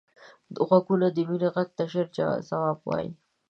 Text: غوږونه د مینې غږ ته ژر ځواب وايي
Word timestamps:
غوږونه 0.67 1.07
د 1.15 1.17
مینې 1.27 1.49
غږ 1.55 1.69
ته 1.77 1.83
ژر 1.91 2.07
ځواب 2.49 2.79
وايي 2.87 3.11